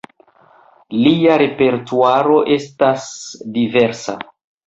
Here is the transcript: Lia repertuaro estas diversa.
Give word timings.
Lia 1.01 1.35
repertuaro 1.41 2.39
estas 2.57 3.05
diversa. 3.59 4.19